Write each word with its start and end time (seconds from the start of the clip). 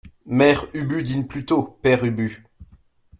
Mère 0.25 0.65
Ubu 0.73 1.03
Dîne 1.03 1.27
plutôt, 1.27 1.77
Père 1.83 2.03
Ubu. 2.03 2.43